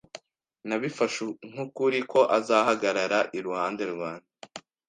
[0.67, 4.29] Nabifashe nk'ukuri ko azahagarara iruhande rwanjye.